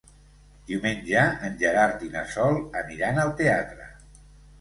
Diumenge 0.69 1.25
en 1.47 1.59
Gerard 1.59 2.05
i 2.07 2.09
na 2.15 2.23
Sol 2.37 2.57
aniran 2.81 3.21
al 3.25 3.31
teatre. 3.43 3.87